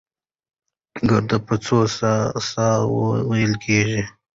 ګړه 1.09 1.37
په 1.47 1.55
څو 1.65 1.77
ساه 2.51 2.79
وو 2.91 3.07
وېل 3.29 3.53
کېږي؟ 3.63 4.01